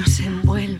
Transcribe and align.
nos 0.00 0.20
envuelve. 0.20 0.79